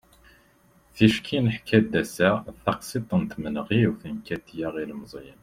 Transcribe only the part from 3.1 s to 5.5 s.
n tmenɣiwt n katia i yilmeẓyen